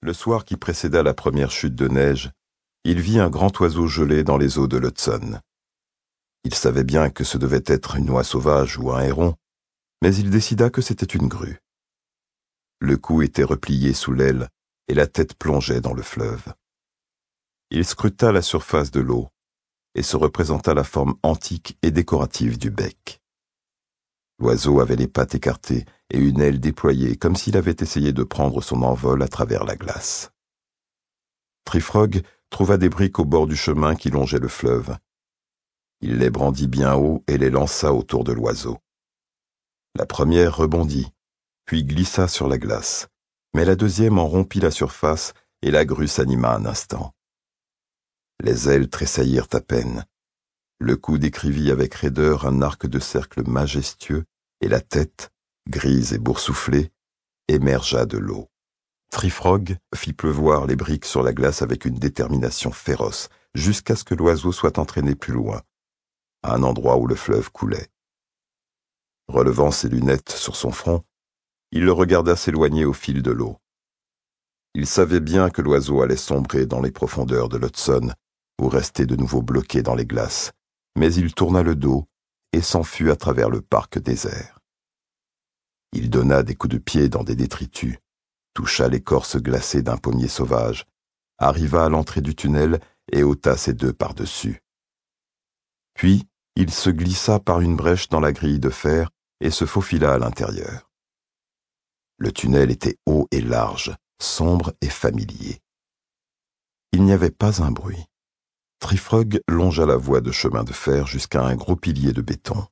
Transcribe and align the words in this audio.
Le 0.00 0.12
soir 0.12 0.44
qui 0.44 0.56
précéda 0.56 1.02
la 1.02 1.12
première 1.12 1.50
chute 1.50 1.74
de 1.74 1.88
neige, 1.88 2.30
il 2.84 3.00
vit 3.00 3.18
un 3.18 3.30
grand 3.30 3.58
oiseau 3.60 3.86
gelé 3.88 4.22
dans 4.22 4.38
les 4.38 4.58
eaux 4.58 4.68
de 4.68 4.76
l'Hudson. 4.76 5.40
Il 6.44 6.54
savait 6.54 6.84
bien 6.84 7.10
que 7.10 7.24
ce 7.24 7.36
devait 7.36 7.64
être 7.66 7.96
une 7.96 8.10
oie 8.10 8.22
sauvage 8.22 8.78
ou 8.78 8.92
un 8.92 9.02
héron, 9.02 9.34
mais 10.00 10.14
il 10.14 10.30
décida 10.30 10.70
que 10.70 10.80
c'était 10.80 11.04
une 11.04 11.26
grue. 11.26 11.58
Le 12.80 12.96
cou 12.96 13.22
était 13.22 13.42
replié 13.42 13.92
sous 13.92 14.12
l'aile 14.12 14.48
et 14.86 14.94
la 14.94 15.08
tête 15.08 15.34
plongeait 15.34 15.80
dans 15.80 15.94
le 15.94 16.02
fleuve. 16.02 16.54
Il 17.70 17.84
scruta 17.84 18.30
la 18.30 18.40
surface 18.40 18.92
de 18.92 19.00
l'eau 19.00 19.28
et 19.94 20.02
se 20.02 20.16
représenta 20.16 20.74
la 20.74 20.84
forme 20.84 21.16
antique 21.24 21.76
et 21.82 21.90
décorative 21.90 22.56
du 22.56 22.70
bec. 22.70 23.20
L'oiseau 24.38 24.80
avait 24.80 24.96
les 24.96 25.08
pattes 25.08 25.34
écartées 25.34 25.84
et 26.10 26.18
une 26.18 26.40
aile 26.40 26.60
déployée 26.60 27.16
comme 27.16 27.36
s'il 27.36 27.56
avait 27.56 27.76
essayé 27.80 28.12
de 28.12 28.22
prendre 28.22 28.62
son 28.62 28.82
envol 28.82 29.22
à 29.22 29.28
travers 29.28 29.64
la 29.64 29.76
glace. 29.76 30.30
Trifrog 31.64 32.22
trouva 32.50 32.78
des 32.78 32.88
briques 32.88 33.18
au 33.18 33.24
bord 33.24 33.46
du 33.46 33.56
chemin 33.56 33.94
qui 33.94 34.10
longeait 34.10 34.38
le 34.38 34.48
fleuve. 34.48 34.96
Il 36.00 36.18
les 36.18 36.30
brandit 36.30 36.68
bien 36.68 36.94
haut 36.94 37.22
et 37.26 37.38
les 37.38 37.50
lança 37.50 37.92
autour 37.92 38.24
de 38.24 38.32
l'oiseau. 38.32 38.78
La 39.94 40.06
première 40.06 40.56
rebondit, 40.56 41.12
puis 41.66 41.84
glissa 41.84 42.28
sur 42.28 42.48
la 42.48 42.56
glace, 42.56 43.08
mais 43.54 43.64
la 43.64 43.76
deuxième 43.76 44.18
en 44.18 44.26
rompit 44.26 44.60
la 44.60 44.70
surface 44.70 45.34
et 45.62 45.70
la 45.70 45.84
grue 45.84 46.08
s'anima 46.08 46.54
un 46.54 46.64
instant. 46.64 47.12
Les 48.40 48.68
ailes 48.68 48.88
tressaillirent 48.88 49.48
à 49.52 49.60
peine. 49.60 50.06
Le 50.78 50.96
cou 50.96 51.18
décrivit 51.18 51.72
avec 51.72 51.94
raideur 51.94 52.46
un 52.46 52.62
arc 52.62 52.86
de 52.86 53.00
cercle 53.00 53.42
majestueux 53.48 54.24
et 54.60 54.68
la 54.68 54.80
tête, 54.80 55.30
grise 55.68 56.14
et 56.14 56.18
boursouflée, 56.18 56.90
émergea 57.48 58.06
de 58.06 58.18
l'eau. 58.18 58.48
Trifrog 59.10 59.76
fit 59.94 60.12
pleuvoir 60.12 60.66
les 60.66 60.76
briques 60.76 61.04
sur 61.04 61.22
la 61.22 61.32
glace 61.32 61.62
avec 61.62 61.84
une 61.84 61.98
détermination 61.98 62.72
féroce, 62.72 63.28
jusqu'à 63.54 63.96
ce 63.96 64.04
que 64.04 64.14
l'oiseau 64.14 64.52
soit 64.52 64.78
entraîné 64.78 65.14
plus 65.14 65.32
loin, 65.32 65.62
à 66.42 66.54
un 66.54 66.62
endroit 66.62 66.96
où 66.96 67.06
le 67.06 67.14
fleuve 67.14 67.50
coulait. 67.50 67.88
Relevant 69.28 69.70
ses 69.70 69.88
lunettes 69.88 70.30
sur 70.30 70.56
son 70.56 70.70
front, 70.70 71.04
il 71.70 71.84
le 71.84 71.92
regarda 71.92 72.34
s'éloigner 72.34 72.86
au 72.86 72.94
fil 72.94 73.22
de 73.22 73.30
l'eau. 73.30 73.58
Il 74.74 74.86
savait 74.86 75.20
bien 75.20 75.50
que 75.50 75.60
l'oiseau 75.60 76.00
allait 76.02 76.16
sombrer 76.16 76.64
dans 76.64 76.80
les 76.80 76.92
profondeurs 76.92 77.48
de 77.48 77.58
l'Hudson, 77.58 78.12
ou 78.60 78.68
rester 78.68 79.06
de 79.06 79.16
nouveau 79.16 79.42
bloqué 79.42 79.82
dans 79.82 79.94
les 79.94 80.06
glaces, 80.06 80.52
mais 80.96 81.12
il 81.14 81.34
tourna 81.34 81.62
le 81.62 81.76
dos 81.76 82.06
et 82.52 82.62
s'enfuit 82.62 83.10
à 83.10 83.16
travers 83.16 83.50
le 83.50 83.60
parc 83.60 83.98
désert. 83.98 84.57
Il 85.92 86.10
donna 86.10 86.42
des 86.42 86.54
coups 86.54 86.74
de 86.74 86.78
pied 86.78 87.08
dans 87.08 87.24
des 87.24 87.34
détritus, 87.34 87.98
toucha 88.54 88.88
l'écorce 88.88 89.36
glacée 89.36 89.82
d'un 89.82 89.96
pommier 89.96 90.28
sauvage, 90.28 90.86
arriva 91.38 91.84
à 91.84 91.88
l'entrée 91.88 92.20
du 92.20 92.34
tunnel 92.34 92.80
et 93.12 93.22
ôta 93.22 93.56
ses 93.56 93.72
deux 93.72 93.92
par-dessus. 93.92 94.62
Puis, 95.94 96.28
il 96.56 96.70
se 96.70 96.90
glissa 96.90 97.40
par 97.40 97.60
une 97.60 97.76
brèche 97.76 98.08
dans 98.08 98.20
la 98.20 98.32
grille 98.32 98.60
de 98.60 98.70
fer 98.70 99.10
et 99.40 99.50
se 99.50 99.64
faufila 99.64 100.14
à 100.14 100.18
l'intérieur. 100.18 100.90
Le 102.18 102.32
tunnel 102.32 102.70
était 102.70 102.98
haut 103.06 103.28
et 103.30 103.40
large, 103.40 103.94
sombre 104.20 104.74
et 104.80 104.88
familier. 104.88 105.60
Il 106.92 107.04
n'y 107.04 107.12
avait 107.12 107.30
pas 107.30 107.62
un 107.62 107.70
bruit. 107.70 108.06
Trifrog 108.80 109.40
longea 109.48 109.86
la 109.86 109.96
voie 109.96 110.20
de 110.20 110.32
chemin 110.32 110.64
de 110.64 110.72
fer 110.72 111.06
jusqu'à 111.06 111.42
un 111.42 111.54
gros 111.54 111.76
pilier 111.76 112.12
de 112.12 112.22
béton. 112.22 112.66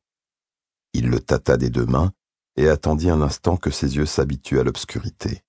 Il 0.93 1.09
le 1.09 1.21
tâta 1.21 1.57
des 1.57 1.71
deux 1.71 1.87
mains 1.87 2.13
et 2.57 2.69
attendit 2.69 3.11
un 3.11 3.21
instant 3.21 3.57
que 3.57 3.71
ses 3.71 3.97
yeux 3.97 4.07
s'habituent 4.07 4.61
à 4.61 4.65
l'obscurité. 4.65 5.43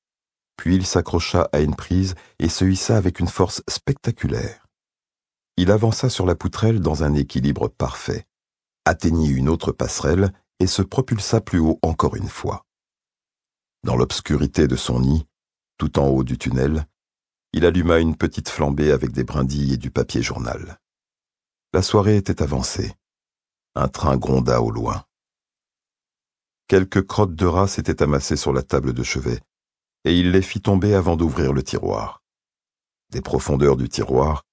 Puis 0.57 0.75
il 0.75 0.85
s'accrocha 0.85 1.49
à 1.51 1.59
une 1.59 1.75
prise 1.75 2.15
et 2.39 2.49
se 2.49 2.65
hissa 2.65 2.97
avec 2.97 3.19
une 3.19 3.27
force 3.27 3.61
spectaculaire. 3.67 4.65
Il 5.55 5.71
avança 5.71 6.09
sur 6.09 6.25
la 6.25 6.35
poutrelle 6.35 6.79
dans 6.79 7.03
un 7.03 7.13
équilibre 7.13 7.67
parfait, 7.67 8.25
atteignit 8.85 9.31
une 9.31 9.49
autre 9.49 9.71
passerelle 9.71 10.31
et 10.59 10.67
se 10.67 10.81
propulsa 10.81 11.41
plus 11.41 11.59
haut 11.59 11.79
encore 11.81 12.15
une 12.15 12.29
fois. 12.29 12.65
Dans 13.83 13.95
l'obscurité 13.95 14.67
de 14.67 14.75
son 14.75 15.01
nid, 15.01 15.25
tout 15.77 15.99
en 15.99 16.07
haut 16.07 16.23
du 16.23 16.37
tunnel, 16.37 16.87
il 17.53 17.65
alluma 17.65 17.99
une 17.99 18.15
petite 18.15 18.49
flambée 18.49 18.91
avec 18.91 19.11
des 19.11 19.23
brindilles 19.23 19.73
et 19.73 19.77
du 19.77 19.91
papier 19.91 20.21
journal. 20.21 20.79
La 21.73 21.81
soirée 21.81 22.17
était 22.17 22.41
avancée. 22.41 22.93
Un 23.75 23.87
train 23.87 24.17
gronda 24.17 24.61
au 24.61 24.71
loin. 24.71 25.05
Quelques 26.67 27.07
crottes 27.07 27.35
de 27.35 27.45
rats 27.45 27.67
s'étaient 27.67 28.03
amassées 28.03 28.35
sur 28.35 28.51
la 28.51 28.61
table 28.61 28.93
de 28.93 29.03
chevet, 29.03 29.39
et 30.03 30.17
il 30.17 30.31
les 30.31 30.41
fit 30.41 30.61
tomber 30.61 30.95
avant 30.95 31.15
d'ouvrir 31.15 31.53
le 31.53 31.63
tiroir. 31.63 32.21
Des 33.11 33.21
profondeurs 33.21 33.77
du 33.77 33.87
tiroir, 33.87 34.43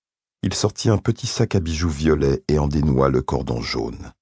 il 0.43 0.55
sortit 0.55 0.91
un 0.91 0.99
petit 0.99 1.27
sac 1.27 1.57
à 1.57 1.61
bijoux 1.61 1.91
violet 1.91 2.45
et 2.47 2.59
en 2.59 2.69
dénoua 2.69 3.09
le 3.09 3.21
cordon 3.21 3.61
jaune. 3.61 4.13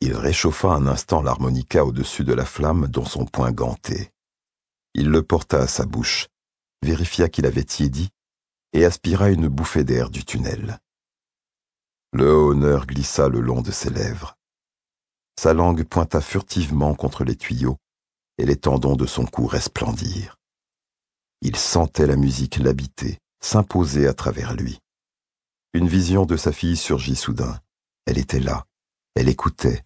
Il 0.00 0.14
réchauffa 0.14 0.68
un 0.68 0.86
instant 0.86 1.20
l'harmonica 1.20 1.84
au-dessus 1.84 2.24
de 2.24 2.32
la 2.32 2.46
flamme 2.46 2.86
dont 2.88 3.04
son 3.04 3.26
poing 3.26 3.52
gantait. 3.52 4.10
Il 4.94 5.10
le 5.10 5.22
porta 5.22 5.58
à 5.58 5.66
sa 5.66 5.84
bouche, 5.84 6.28
vérifia 6.82 7.28
qu'il 7.28 7.44
avait 7.44 7.64
tiédi 7.64 8.08
et 8.72 8.84
aspira 8.86 9.30
une 9.30 9.48
bouffée 9.48 9.84
d'air 9.84 10.08
du 10.08 10.24
tunnel. 10.24 10.78
Le 12.12 12.30
honneur 12.30 12.86
glissa 12.86 13.28
le 13.28 13.40
long 13.40 13.60
de 13.60 13.70
ses 13.70 13.90
lèvres. 13.90 14.36
Sa 15.42 15.54
langue 15.54 15.82
pointa 15.82 16.20
furtivement 16.20 16.94
contre 16.94 17.24
les 17.24 17.34
tuyaux, 17.34 17.76
et 18.38 18.46
les 18.46 18.54
tendons 18.54 18.94
de 18.94 19.06
son 19.06 19.26
cou 19.26 19.48
resplendirent. 19.48 20.36
Il 21.40 21.56
sentait 21.56 22.06
la 22.06 22.14
musique 22.14 22.58
l'habiter, 22.58 23.18
s'imposer 23.40 24.06
à 24.06 24.14
travers 24.14 24.54
lui. 24.54 24.78
Une 25.72 25.88
vision 25.88 26.26
de 26.26 26.36
sa 26.36 26.52
fille 26.52 26.76
surgit 26.76 27.16
soudain. 27.16 27.58
Elle 28.06 28.18
était 28.18 28.38
là, 28.38 28.66
elle 29.16 29.28
écoutait, 29.28 29.82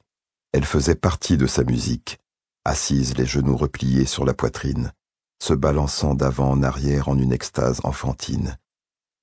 elle 0.53 0.67
faisait 0.67 0.95
partie 0.95 1.39
de 1.39 1.47
sa 1.47 1.65
musique, 1.65 2.19
assise 2.67 3.17
les 3.17 3.25
genoux 3.25 3.57
repliés 3.57 4.05
sur 4.05 4.27
la 4.27 4.35
poitrine, 4.35 4.93
se 5.43 5.55
balançant 5.55 6.15
d'avant 6.15 6.51
en 6.51 6.63
arrière 6.63 7.09
en 7.09 7.17
une 7.17 7.33
extase 7.33 7.81
enfantine, 7.83 8.59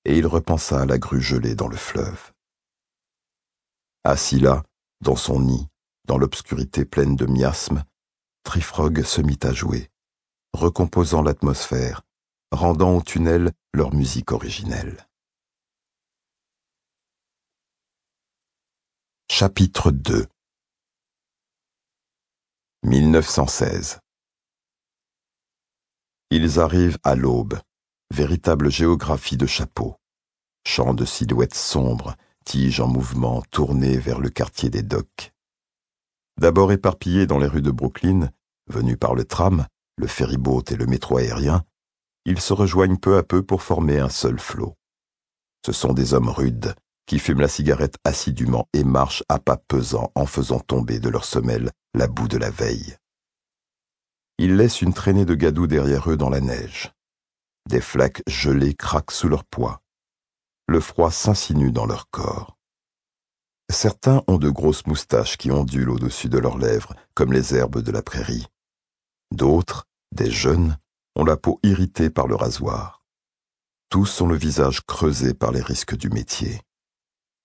et 0.03 0.17
il 0.17 0.25
repensa 0.25 0.81
à 0.81 0.85
la 0.87 0.97
grue 0.97 1.21
gelée 1.21 1.53
dans 1.53 1.67
le 1.67 1.77
fleuve. 1.77 2.31
Assis 4.03 4.39
là, 4.39 4.63
dans 4.99 5.15
son 5.15 5.39
nid, 5.39 5.67
dans 6.05 6.17
l'obscurité 6.17 6.85
pleine 6.85 7.15
de 7.15 7.25
miasmes, 7.25 7.83
Trifrog 8.43 9.03
se 9.03 9.21
mit 9.21 9.39
à 9.43 9.53
jouer, 9.53 9.89
recomposant 10.53 11.21
l'atmosphère, 11.21 12.01
rendant 12.51 12.97
au 12.97 13.01
tunnel 13.01 13.53
leur 13.73 13.93
musique 13.93 14.31
originelle. 14.31 15.07
Chapitre 19.31 19.91
2 19.91 20.27
1916 22.83 23.99
Ils 26.29 26.59
arrivent 26.59 26.99
à 27.03 27.15
l'aube, 27.15 27.59
véritable 28.11 28.69
géographie 28.69 29.37
de 29.37 29.45
chapeau. 29.45 29.95
Champs 30.67 30.93
de 30.93 31.05
silhouettes 31.05 31.55
sombres, 31.55 32.15
tiges 32.45 32.81
en 32.81 32.87
mouvement 32.87 33.41
tournées 33.51 33.97
vers 33.97 34.19
le 34.19 34.29
quartier 34.29 34.69
des 34.69 34.83
docks. 34.83 35.33
D'abord 36.39 36.71
éparpillés 36.71 37.27
dans 37.27 37.37
les 37.37 37.47
rues 37.47 37.61
de 37.61 37.71
Brooklyn, 37.71 38.29
venus 38.67 38.97
par 38.99 39.15
le 39.15 39.25
tram, 39.25 39.67
le 39.97 40.07
ferryboat 40.07 40.63
et 40.71 40.75
le 40.75 40.85
métro 40.85 41.17
aérien, 41.17 41.63
ils 42.25 42.39
se 42.39 42.53
rejoignent 42.53 42.97
peu 42.97 43.17
à 43.17 43.23
peu 43.23 43.43
pour 43.43 43.61
former 43.61 43.99
un 43.99 44.09
seul 44.09 44.39
flot. 44.39 44.75
Ce 45.65 45.71
sont 45.71 45.93
des 45.93 46.13
hommes 46.13 46.29
rudes 46.29 46.75
qui 47.05 47.19
fument 47.19 47.41
la 47.41 47.47
cigarette 47.47 47.97
assidûment 48.05 48.67
et 48.73 48.83
marchent 48.83 49.23
à 49.29 49.39
pas 49.39 49.57
pesants 49.57 50.11
en 50.15 50.25
faisant 50.25 50.59
tomber 50.59 50.99
de 50.99 51.09
leurs 51.09 51.25
semelles 51.25 51.71
la 51.93 52.07
boue 52.07 52.27
de 52.27 52.37
la 52.37 52.49
veille. 52.49 52.95
Ils 54.37 54.55
laissent 54.55 54.81
une 54.81 54.93
traînée 54.93 55.25
de 55.25 55.35
gadou 55.35 55.67
derrière 55.67 56.09
eux 56.09 56.17
dans 56.17 56.29
la 56.29 56.41
neige. 56.41 56.91
Des 57.69 57.81
flaques 57.81 58.23
gelées 58.27 58.73
craquent 58.73 59.11
sous 59.11 59.29
leur 59.29 59.45
poids. 59.45 59.81
Le 60.67 60.79
froid 60.79 61.11
s'insinue 61.11 61.71
dans 61.71 61.85
leur 61.85 62.09
corps. 62.09 62.57
Certains 63.69 64.23
ont 64.27 64.37
de 64.37 64.49
grosses 64.49 64.85
moustaches 64.85 65.37
qui 65.37 65.51
ondulent 65.51 65.91
au-dessus 65.91 66.29
de 66.29 66.37
leurs 66.37 66.57
lèvres, 66.57 66.93
comme 67.13 67.33
les 67.33 67.55
herbes 67.55 67.81
de 67.81 67.91
la 67.91 68.01
prairie. 68.01 68.47
D'autres, 69.31 69.85
des 70.11 70.29
jeunes, 70.29 70.77
ont 71.15 71.23
la 71.23 71.37
peau 71.37 71.59
irritée 71.63 72.09
par 72.09 72.27
le 72.27 72.35
rasoir. 72.35 73.03
Tous 73.89 74.21
ont 74.21 74.27
le 74.27 74.35
visage 74.35 74.81
creusé 74.81 75.33
par 75.33 75.51
les 75.51 75.61
risques 75.61 75.95
du 75.95 76.09
métier. 76.09 76.61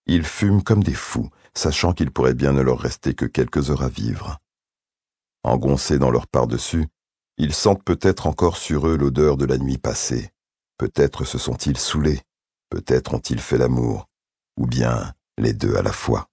Ils 0.06 0.24
fument 0.24 0.62
comme 0.62 0.82
des 0.82 0.94
fous, 0.94 1.28
sachant 1.54 1.92
qu'il 1.92 2.10
pourrait 2.10 2.34
bien 2.34 2.52
ne 2.52 2.62
leur 2.62 2.78
rester 2.78 3.14
que 3.14 3.26
quelques 3.26 3.70
heures 3.70 3.82
à 3.82 3.88
vivre. 3.88 4.38
Engoncés 5.44 5.98
dans 5.98 6.10
leur 6.10 6.26
par-dessus, 6.26 6.88
ils 7.36 7.54
sentent 7.54 7.84
peut-être 7.84 8.26
encore 8.26 8.56
sur 8.56 8.88
eux 8.88 8.96
l'odeur 8.96 9.36
de 9.36 9.44
la 9.44 9.58
nuit 9.58 9.78
passée. 9.78 10.30
Peut-être 10.78 11.24
se 11.24 11.38
sont-ils 11.38 11.76
saoulés, 11.76 12.20
peut-être 12.70 13.14
ont-ils 13.14 13.40
fait 13.40 13.58
l'amour, 13.58 14.08
ou 14.56 14.66
bien 14.66 15.12
les 15.38 15.52
deux 15.52 15.76
à 15.76 15.82
la 15.82 15.92
fois. 15.92 16.28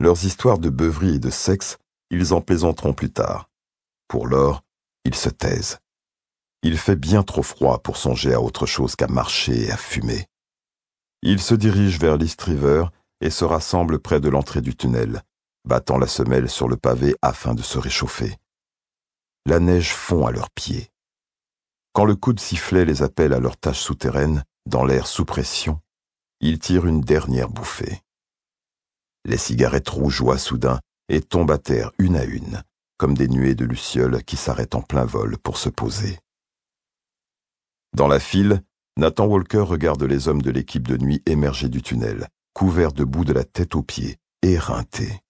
Leurs 0.00 0.24
histoires 0.24 0.58
de 0.58 0.70
beuverie 0.70 1.16
et 1.16 1.18
de 1.18 1.30
sexe, 1.30 1.78
ils 2.10 2.32
en 2.32 2.40
plaisanteront 2.40 2.94
plus 2.94 3.10
tard. 3.10 3.50
Pour 4.08 4.26
lors, 4.26 4.62
ils 5.04 5.14
se 5.14 5.28
taisent. 5.28 5.78
Il 6.62 6.78
fait 6.78 6.96
bien 6.96 7.22
trop 7.22 7.42
froid 7.42 7.82
pour 7.82 7.96
songer 7.96 8.32
à 8.34 8.40
autre 8.40 8.66
chose 8.66 8.96
qu'à 8.96 9.06
marcher 9.06 9.66
et 9.66 9.70
à 9.70 9.76
fumer. 9.76 10.26
Il 11.22 11.40
se 11.40 11.54
dirige 11.54 11.98
vers 11.98 12.16
l'East 12.16 12.40
River 12.42 12.86
et 13.20 13.30
se 13.30 13.44
rassemble 13.44 13.98
près 13.98 14.20
de 14.20 14.28
l'entrée 14.28 14.60
du 14.60 14.76
tunnel, 14.76 15.22
battant 15.64 15.98
la 15.98 16.06
semelle 16.06 16.48
sur 16.48 16.68
le 16.68 16.76
pavé 16.76 17.14
afin 17.22 17.54
de 17.54 17.62
se 17.62 17.78
réchauffer. 17.78 18.36
La 19.46 19.60
neige 19.60 19.92
fond 19.92 20.26
à 20.26 20.32
leurs 20.32 20.50
pieds. 20.50 20.90
Quand 21.92 22.04
le 22.04 22.14
coup 22.14 22.32
de 22.32 22.40
sifflet 22.40 22.84
les 22.84 23.02
appelle 23.02 23.32
à 23.32 23.40
leur 23.40 23.56
tâche 23.56 23.80
souterraine, 23.80 24.44
dans 24.66 24.84
l'air 24.84 25.06
sous 25.06 25.24
pression, 25.24 25.80
ils 26.40 26.58
tirent 26.58 26.86
une 26.86 27.00
dernière 27.00 27.48
bouffée. 27.48 28.02
Les 29.24 29.36
cigarettes 29.36 29.88
rougeoient 29.88 30.38
soudain 30.38 30.80
et 31.08 31.20
tombent 31.20 31.50
à 31.50 31.58
terre 31.58 31.92
une 31.98 32.16
à 32.16 32.24
une, 32.24 32.62
comme 32.96 33.16
des 33.16 33.28
nuées 33.28 33.54
de 33.54 33.64
lucioles 33.64 34.22
qui 34.24 34.36
s'arrêtent 34.36 34.74
en 34.74 34.82
plein 34.82 35.04
vol 35.04 35.38
pour 35.38 35.58
se 35.58 35.68
poser. 35.68 36.18
Dans 37.94 38.08
la 38.08 38.20
file, 38.20 38.62
Nathan 38.96 39.26
Walker 39.26 39.60
regarde 39.60 40.02
les 40.02 40.28
hommes 40.28 40.42
de 40.42 40.50
l'équipe 40.50 40.86
de 40.86 40.96
nuit 40.96 41.22
émerger 41.26 41.68
du 41.68 41.82
tunnel, 41.82 42.28
couverts 42.52 42.92
de 42.92 43.04
boue 43.04 43.24
de 43.24 43.32
la 43.32 43.44
tête 43.44 43.74
aux 43.74 43.82
pieds, 43.82 44.18
éreintés. 44.42 45.20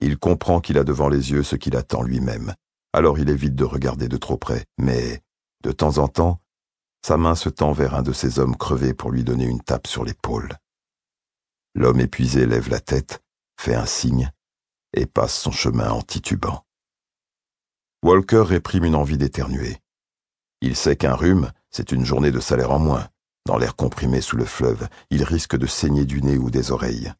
Il 0.00 0.18
comprend 0.18 0.60
qu'il 0.60 0.78
a 0.78 0.84
devant 0.84 1.08
les 1.08 1.32
yeux 1.32 1.42
ce 1.42 1.56
qu'il 1.56 1.76
attend 1.76 2.02
lui-même, 2.02 2.54
alors 2.92 3.18
il 3.18 3.28
évite 3.28 3.54
de 3.54 3.64
regarder 3.64 4.08
de 4.08 4.16
trop 4.16 4.36
près, 4.36 4.64
mais, 4.78 5.22
de 5.62 5.72
temps 5.72 5.98
en 5.98 6.08
temps, 6.08 6.40
sa 7.04 7.16
main 7.16 7.34
se 7.34 7.48
tend 7.48 7.72
vers 7.72 7.94
un 7.94 8.02
de 8.02 8.12
ces 8.12 8.38
hommes 8.38 8.56
crevés 8.56 8.94
pour 8.94 9.10
lui 9.10 9.24
donner 9.24 9.44
une 9.44 9.62
tape 9.62 9.86
sur 9.86 10.04
l'épaule. 10.04 10.56
L'homme 11.74 12.00
épuisé 12.00 12.46
lève 12.46 12.68
la 12.68 12.80
tête, 12.80 13.22
fait 13.58 13.74
un 13.74 13.86
signe, 13.86 14.30
et 14.92 15.06
passe 15.06 15.38
son 15.38 15.50
chemin 15.50 15.90
en 15.90 16.02
titubant. 16.02 16.64
Walker 18.02 18.42
réprime 18.44 18.84
une 18.84 18.94
envie 18.94 19.18
d'éternuer. 19.18 19.78
Il 20.60 20.76
sait 20.76 20.96
qu'un 20.96 21.14
rhume, 21.14 21.52
c'est 21.70 21.92
une 21.92 22.04
journée 22.04 22.30
de 22.30 22.40
salaire 22.40 22.72
en 22.72 22.78
moins. 22.78 23.08
Dans 23.46 23.58
l'air 23.58 23.76
comprimé 23.76 24.20
sous 24.20 24.36
le 24.36 24.44
fleuve, 24.44 24.88
il 25.10 25.24
risque 25.24 25.56
de 25.56 25.66
saigner 25.66 26.04
du 26.04 26.22
nez 26.22 26.36
ou 26.36 26.50
des 26.50 26.70
oreilles. 26.70 27.12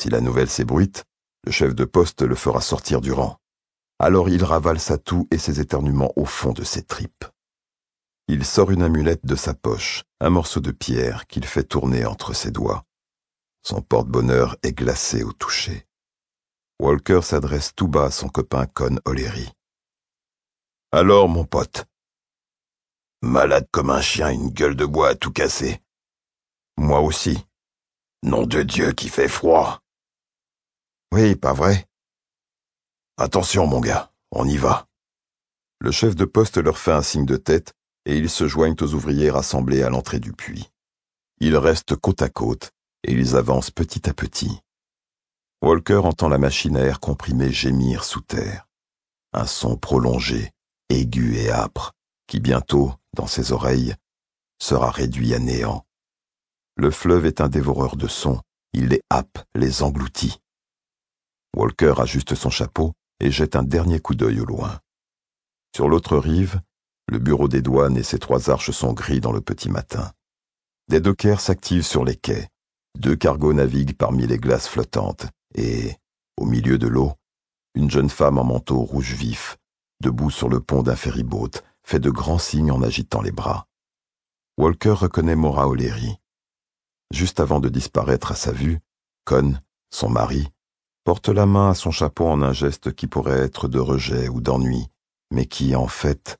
Si 0.00 0.10
la 0.10 0.20
nouvelle 0.20 0.50
s'ébruite, 0.50 1.04
le 1.44 1.52
chef 1.52 1.74
de 1.74 1.84
poste 1.84 2.22
le 2.22 2.34
fera 2.34 2.60
sortir 2.60 3.00
du 3.00 3.12
rang. 3.12 3.38
Alors 3.98 4.28
il 4.28 4.44
ravale 4.44 4.78
sa 4.78 4.98
toux 4.98 5.26
et 5.30 5.38
ses 5.38 5.60
éternuements 5.60 6.12
au 6.16 6.24
fond 6.24 6.52
de 6.52 6.62
ses 6.62 6.82
tripes. 6.82 7.24
Il 8.28 8.44
sort 8.44 8.70
une 8.70 8.82
amulette 8.82 9.24
de 9.24 9.34
sa 9.34 9.54
poche, 9.54 10.04
un 10.20 10.28
morceau 10.28 10.60
de 10.60 10.70
pierre 10.70 11.26
qu'il 11.26 11.46
fait 11.46 11.64
tourner 11.64 12.04
entre 12.04 12.34
ses 12.34 12.50
doigts. 12.50 12.84
Son 13.62 13.80
porte-bonheur 13.80 14.56
est 14.62 14.72
glacé 14.72 15.22
au 15.22 15.32
toucher. 15.32 15.86
Walker 16.78 17.22
s'adresse 17.22 17.74
tout 17.74 17.88
bas 17.88 18.04
à 18.04 18.10
son 18.10 18.28
copain 18.28 18.66
Con 18.66 18.98
O'Leary. 19.06 19.50
Alors, 20.92 21.28
mon 21.28 21.44
pote, 21.44 21.86
Malade 23.22 23.66
comme 23.72 23.90
un 23.90 24.00
chien, 24.00 24.30
une 24.30 24.50
gueule 24.50 24.76
de 24.76 24.84
bois 24.84 25.08
à 25.08 25.14
tout 25.16 25.32
casser. 25.32 25.82
Moi 26.76 27.00
aussi. 27.00 27.44
Nom 28.22 28.46
de 28.46 28.62
Dieu 28.62 28.92
qui 28.92 29.08
fait 29.08 29.28
froid. 29.28 29.80
Oui, 31.12 31.34
pas 31.34 31.52
vrai. 31.52 31.88
Attention, 33.16 33.66
mon 33.66 33.80
gars, 33.80 34.12
on 34.30 34.46
y 34.46 34.56
va. 34.56 34.86
Le 35.80 35.90
chef 35.90 36.14
de 36.14 36.24
poste 36.24 36.58
leur 36.58 36.78
fait 36.78 36.92
un 36.92 37.02
signe 37.02 37.26
de 37.26 37.36
tête 37.36 37.74
et 38.06 38.16
ils 38.16 38.30
se 38.30 38.46
joignent 38.46 38.76
aux 38.80 38.94
ouvriers 38.94 39.30
rassemblés 39.30 39.82
à 39.82 39.90
l'entrée 39.90 40.20
du 40.20 40.32
puits. 40.32 40.70
Ils 41.40 41.56
restent 41.56 41.96
côte 41.96 42.22
à 42.22 42.28
côte 42.28 42.72
et 43.04 43.12
ils 43.12 43.36
avancent 43.36 43.70
petit 43.70 44.08
à 44.08 44.14
petit. 44.14 44.60
Walker 45.62 46.00
entend 46.04 46.28
la 46.28 46.38
machine 46.38 46.76
à 46.76 46.80
air 46.80 47.00
comprimé 47.00 47.50
gémir 47.52 48.04
sous 48.04 48.20
terre. 48.20 48.68
Un 49.32 49.46
son 49.46 49.76
prolongé, 49.76 50.52
aigu 50.88 51.36
et 51.36 51.50
âpre, 51.50 51.92
qui 52.26 52.40
bientôt, 52.40 52.92
dans 53.14 53.26
ses 53.26 53.52
oreilles, 53.52 53.94
sera 54.60 54.90
réduit 54.90 55.34
à 55.34 55.38
néant. 55.38 55.84
Le 56.76 56.90
fleuve 56.90 57.26
est 57.26 57.40
un 57.40 57.48
dévoreur 57.48 57.96
de 57.96 58.06
sons, 58.06 58.40
il 58.72 58.88
les 58.88 59.02
happe, 59.10 59.38
les 59.54 59.82
engloutit. 59.82 60.40
Walker 61.56 61.94
ajuste 61.98 62.34
son 62.34 62.50
chapeau 62.50 62.92
et 63.20 63.30
jette 63.30 63.56
un 63.56 63.64
dernier 63.64 63.98
coup 63.98 64.14
d'œil 64.14 64.40
au 64.40 64.44
loin. 64.44 64.80
Sur 65.74 65.88
l'autre 65.88 66.16
rive, 66.16 66.60
le 67.08 67.18
bureau 67.18 67.48
des 67.48 67.62
douanes 67.62 67.96
et 67.96 68.02
ses 68.02 68.18
trois 68.18 68.50
arches 68.50 68.70
sont 68.70 68.92
gris 68.92 69.20
dans 69.20 69.32
le 69.32 69.40
petit 69.40 69.70
matin. 69.70 70.12
Des 70.88 71.00
dockers 71.00 71.40
s'activent 71.40 71.86
sur 71.86 72.04
les 72.04 72.16
quais. 72.16 72.48
Deux 72.98 73.16
cargos 73.16 73.52
naviguent 73.52 73.96
parmi 73.96 74.26
les 74.26 74.38
glaces 74.38 74.68
flottantes 74.68 75.26
et, 75.54 75.96
au 76.36 76.44
milieu 76.44 76.78
de 76.78 76.86
l'eau, 76.86 77.12
une 77.74 77.90
jeune 77.90 78.10
femme 78.10 78.38
en 78.38 78.44
manteau 78.44 78.80
rouge 78.80 79.14
vif, 79.14 79.56
debout 80.00 80.30
sur 80.30 80.48
le 80.48 80.60
pont 80.60 80.82
d'un 80.82 80.96
ferryboat, 80.96 81.62
fait 81.82 82.00
de 82.00 82.10
grands 82.10 82.38
signes 82.38 82.72
en 82.72 82.82
agitant 82.82 83.22
les 83.22 83.32
bras. 83.32 83.66
Walker 84.58 84.90
reconnaît 84.90 85.36
Maura 85.36 85.68
O'Leary. 85.68 86.16
Juste 87.12 87.40
avant 87.40 87.60
de 87.60 87.68
disparaître 87.68 88.32
à 88.32 88.34
sa 88.34 88.52
vue, 88.52 88.80
Con, 89.24 89.54
son 89.90 90.10
mari, 90.10 90.48
porte 91.04 91.28
la 91.28 91.46
main 91.46 91.70
à 91.70 91.74
son 91.74 91.90
chapeau 91.90 92.26
en 92.26 92.42
un 92.42 92.52
geste 92.52 92.92
qui 92.92 93.06
pourrait 93.06 93.40
être 93.40 93.68
de 93.68 93.78
rejet 93.78 94.28
ou 94.28 94.40
d'ennui, 94.40 94.88
mais 95.30 95.46
qui, 95.46 95.74
en 95.74 95.86
fait, 95.86 96.36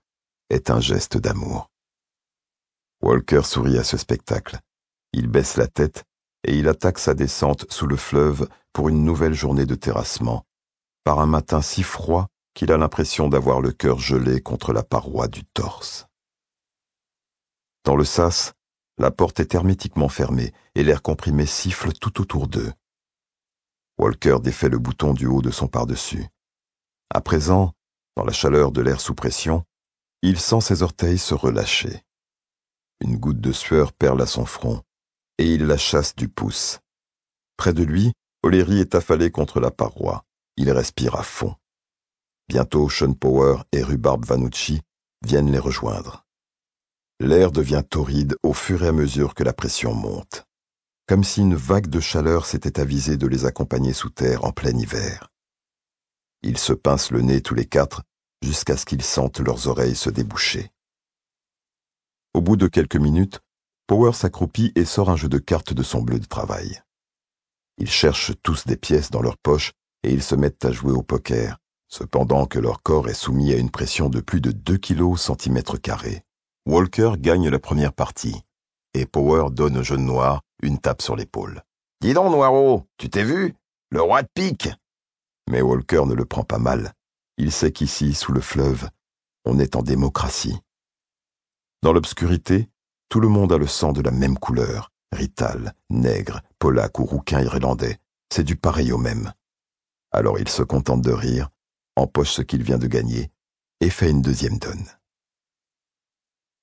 est 0.51 0.71
un 0.71 0.81
geste 0.81 1.19
d'amour. 1.19 1.71
Walker 3.03 3.43
sourit 3.45 3.79
à 3.79 3.85
ce 3.85 3.97
spectacle. 3.97 4.59
Il 5.13 5.29
baisse 5.29 5.57
la 5.57 5.67
tête 5.67 6.05
et 6.45 6.57
il 6.59 6.69
attaque 6.69 6.99
sa 6.99 7.15
descente 7.15 7.67
sous 7.71 7.87
le 7.87 7.97
fleuve 7.97 8.49
pour 8.73 8.89
une 8.89 9.05
nouvelle 9.05 9.35
journée 9.35 9.67
de 9.67 9.75
terrassement, 9.75 10.45
par 11.05 11.21
un 11.21 11.27
matin 11.27 11.63
si 11.63 11.83
froid 11.83 12.29
qu'il 12.55 12.73
a 12.73 12.77
l'impression 12.77 13.29
d'avoir 13.29 13.61
le 13.61 13.73
cœur 13.73 13.99
gelé 13.99 14.41
contre 14.41 14.73
la 14.73 14.83
paroi 14.83 15.29
du 15.29 15.45
torse. 15.45 16.07
Dans 17.85 17.97
le 17.97 18.05
sas, 18.05 18.53
la 18.99 19.11
porte 19.11 19.41
est 19.41 19.55
hermétiquement 19.55 20.09
fermée 20.09 20.53
et 20.75 20.83
l'air 20.83 21.03
comprimé 21.03 21.47
siffle 21.47 21.93
tout 21.93 22.21
autour 22.21 22.49
d'eux. 22.49 22.73
Walker 23.99 24.39
défait 24.43 24.69
le 24.69 24.79
bouton 24.79 25.15
du 25.15 25.27
haut 25.27 25.43
de 25.43 25.51
son 25.51 25.69
par-dessus. 25.69 26.27
À 27.11 27.21
présent, 27.21 27.73
dans 28.17 28.25
la 28.25 28.33
chaleur 28.33 28.73
de 28.73 28.81
l'air 28.81 29.01
sous 29.01 29.15
pression, 29.15 29.65
il 30.23 30.39
sent 30.41 30.61
ses 30.61 30.83
orteils 30.83 31.19
se 31.19 31.35
relâcher. 31.35 32.03
Une 33.01 33.17
goutte 33.17 33.41
de 33.41 33.53
sueur 33.53 33.93
perle 33.93 34.21
à 34.21 34.27
son 34.27 34.45
front, 34.45 34.83
et 35.39 35.55
il 35.55 35.67
la 35.67 35.77
chasse 35.77 36.17
du 36.17 36.29
pouce. 36.29 36.81
Près 37.57 37.73
de 37.73 37.85
lui, 37.85 38.13
O'Leary 38.43 38.81
est 38.81 38.95
affalé 38.95 39.31
contre 39.31 39.61
la 39.61 39.71
paroi. 39.71 40.25
Il 40.57 40.71
respire 40.73 41.15
à 41.15 41.23
fond. 41.23 41.55
Bientôt, 42.49 42.89
Sean 42.89 43.13
Power 43.13 43.63
et 43.73 43.83
Rhubarb 43.83 44.25
Vanucci 44.25 44.81
viennent 45.25 45.53
les 45.53 45.59
rejoindre. 45.59 46.25
L'air 47.21 47.53
devient 47.53 47.83
torride 47.89 48.37
au 48.43 48.53
fur 48.53 48.83
et 48.85 48.89
à 48.89 48.93
mesure 48.93 49.35
que 49.35 49.45
la 49.45 49.53
pression 49.53 49.95
monte, 49.95 50.47
comme 51.07 51.25
si 51.25 51.41
une 51.41 51.55
vague 51.57 51.89
de 51.89 52.01
chaleur 52.01 52.47
s'était 52.47 52.81
avisée 52.81 53.17
de 53.17 53.27
les 53.27 53.45
accompagner 53.45 53.93
sous 53.93 54.11
terre 54.11 54.45
en 54.45 54.53
plein 54.53 54.77
hiver. 54.77 55.29
Ils 56.43 56.59
se 56.59 56.73
pincent 56.73 57.11
le 57.11 57.23
nez 57.23 57.41
tous 57.41 57.55
les 57.55 57.67
quatre 57.67 58.03
jusqu'à 58.43 58.77
ce 58.77 58.85
qu'ils 58.85 59.03
sentent 59.03 59.41
leurs 59.41 59.69
oreilles 59.69 59.97
se 59.97 60.11
déboucher. 60.11 60.71
Au 62.35 62.41
bout 62.41 62.57
de 62.57 62.69
quelques 62.69 62.97
minutes, 62.97 63.41
Power 63.87 64.13
s'accroupit 64.13 64.73
et 64.75 64.85
sort 64.85 65.11
un 65.11 65.17
jeu 65.17 65.29
de 65.29 65.39
cartes 65.39 65.73
de 65.73 65.83
son 65.83 66.03
bleu 66.03 66.21
de 66.21 66.27
travail. 66.27 66.83
Ils 67.79 67.91
cherchent 67.91 68.33
tous 68.43 68.67
des 68.67 68.77
pièces 68.77 69.11
dans 69.11 69.23
leurs 69.23 69.39
poches 69.39 69.73
et 70.03 70.13
ils 70.13 70.23
se 70.23 70.35
mettent 70.35 70.65
à 70.65 70.73
jouer 70.73 70.93
au 70.93 71.03
poker, 71.03 71.59
cependant 71.89 72.47
que 72.47 72.59
leur 72.59 72.83
corps 72.83 73.09
est 73.09 73.15
soumis 73.15 73.53
à 73.53 73.57
une 73.57 73.71
pression 73.71 74.11
de 74.11 74.21
plus 74.21 74.41
de 74.41 74.53
2 74.53 74.77
kg 74.79 75.17
centimètre 75.17 75.81
carré. 75.81 76.23
Walker 76.67 77.13
gagne 77.19 77.49
la 77.49 77.59
première 77.59 77.95
partie, 77.95 78.43
et 78.95 79.07
Power 79.07 79.51
donne 79.51 79.79
au 79.79 79.83
jeune 79.83 80.05
noir 80.05 80.43
une 80.63 80.79
tape 80.79 81.03
sur 81.03 81.17
l'épaule. 81.17 81.63
Dis 82.01 82.15
donc, 82.15 82.31
Noiro, 82.31 82.87
tu 82.99 83.09
t'es 83.09 83.25
vu? 83.25 83.55
Le 83.91 84.03
roi 84.03 84.23
de 84.23 84.29
pique 84.35 84.69
Mais 85.51 85.63
Walker 85.63 86.03
ne 86.07 86.15
le 86.15 86.27
prend 86.27 86.45
pas 86.45 86.59
mal. 86.59 86.93
Il 87.39 87.53
sait 87.53 87.73
qu'ici, 87.73 88.15
sous 88.15 88.33
le 88.33 88.41
fleuve, 88.41 88.91
on 89.45 89.59
est 89.59 89.77
en 89.77 89.83
démocratie. 89.83 90.59
Dans 91.83 91.93
l'obscurité, 91.93 92.69
tout 93.09 93.21
le 93.21 93.29
monde 93.29 93.53
a 93.53 93.59
le 93.59 93.67
sang 93.67 93.93
de 93.93 94.03
la 94.03 94.11
même 94.11 94.39
couleur, 94.39 94.91
rital, 95.13 95.73
nègre, 95.89 96.43
polac 96.59 96.99
ou 96.99 97.05
rouquin 97.05 97.41
irlandais. 97.41 97.99
C'est 98.31 98.45
du 98.45 98.57
pareil 98.57 98.93
au 98.93 98.99
même. 98.99 99.33
Alors 100.11 100.39
il 100.39 100.49
se 100.49 100.63
contente 100.63 101.03
de 101.03 101.13
rire 101.13 101.49
empoche 101.99 102.31
ce 102.31 102.43
qu'il 102.43 102.63
vient 102.63 102.79
de 102.79 102.87
gagner 102.87 103.31
et 103.81 103.91
fait 103.91 104.11
une 104.11 104.23
deuxième 104.23 104.59
donne. 104.59 104.87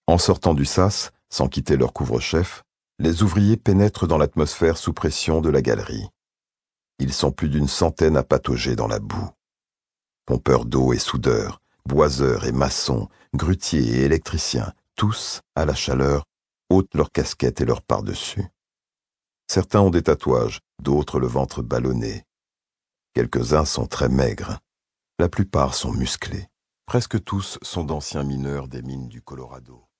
En 0.07 0.17
sortant 0.17 0.53
du 0.53 0.65
sas, 0.65 1.11
sans 1.29 1.47
quitter 1.47 1.77
leur 1.77 1.93
couvre-chef, 1.93 2.63
les 2.99 3.23
ouvriers 3.23 3.57
pénètrent 3.57 4.07
dans 4.07 4.17
l'atmosphère 4.17 4.77
sous 4.77 4.93
pression 4.93 5.41
de 5.41 5.49
la 5.49 5.61
galerie. 5.61 6.07
Ils 6.99 7.13
sont 7.13 7.31
plus 7.31 7.49
d'une 7.49 7.67
centaine 7.67 8.15
à 8.15 8.23
patauger 8.23 8.75
dans 8.75 8.87
la 8.87 8.99
boue. 8.99 9.29
Pompeurs 10.25 10.65
d'eau 10.65 10.91
et 10.91 10.99
soudeurs, 10.99 11.61
boiseurs 11.85 12.45
et 12.45 12.51
maçons, 12.51 13.09
grutiers 13.35 13.99
et 13.99 14.03
électriciens, 14.05 14.73
tous, 14.95 15.41
à 15.55 15.65
la 15.65 15.75
chaleur, 15.75 16.25
ôtent 16.69 16.95
leurs 16.95 17.11
casquettes 17.11 17.61
et 17.61 17.65
leurs 17.65 17.83
par-dessus. 17.83 18.47
Certains 19.47 19.81
ont 19.81 19.91
des 19.91 20.01
tatouages, 20.01 20.61
d'autres 20.81 21.19
le 21.19 21.27
ventre 21.27 21.61
ballonné. 21.61 22.23
Quelques-uns 23.13 23.65
sont 23.65 23.85
très 23.85 24.09
maigres, 24.09 24.59
la 25.19 25.29
plupart 25.29 25.75
sont 25.75 25.93
musclés. 25.93 26.47
Presque 26.85 27.23
tous 27.23 27.57
sont 27.61 27.83
d'anciens 27.83 28.23
mineurs 28.23 28.67
des 28.67 28.81
mines 28.81 29.07
du 29.07 29.21
Colorado. 29.21 29.85